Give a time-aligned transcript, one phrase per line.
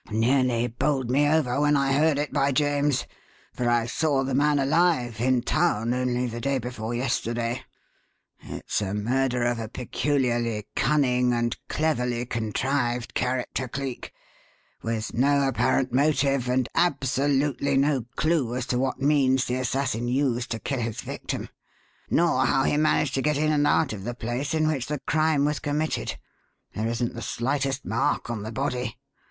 [0.09, 3.05] Nearly bowled me over when I heard it, by James!
[3.53, 7.61] for I saw the man alive in town only the day before yesterday.
[8.39, 14.11] It's a murder of a peculiarly cunning and cleverly contrived character, Cleek,
[14.81, 20.49] with no apparent motive, and absolutely no clue as to what means the assassin used
[20.49, 21.47] to kill his victim,
[22.09, 24.97] nor how he managed to get in and out of the place in which the
[24.97, 26.17] crime was committed.
[26.73, 28.97] There isn't the slightest mark on the body.